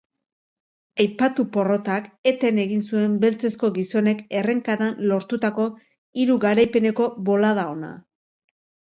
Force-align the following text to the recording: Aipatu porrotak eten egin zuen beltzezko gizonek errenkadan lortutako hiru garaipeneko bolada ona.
Aipatu 1.03 1.43
porrotak 1.57 2.05
eten 2.31 2.61
egin 2.63 2.79
zuen 2.87 3.17
beltzezko 3.25 3.69
gizonek 3.75 4.23
errenkadan 4.39 4.97
lortutako 5.11 5.67
hiru 6.23 6.39
garaipeneko 6.47 7.07
bolada 7.29 7.67
ona. 7.75 7.91